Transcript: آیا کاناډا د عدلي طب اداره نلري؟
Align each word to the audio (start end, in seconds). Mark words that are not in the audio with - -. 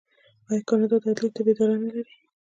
آیا 0.49 0.61
کاناډا 0.67 0.97
د 1.03 1.05
عدلي 1.11 1.29
طب 1.35 1.45
اداره 1.51 1.75
نلري؟ 1.83 2.15